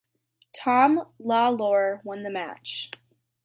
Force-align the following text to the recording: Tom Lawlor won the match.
Tom 0.55 1.05
Lawlor 1.19 2.01
won 2.03 2.23
the 2.23 2.31
match. 2.31 2.89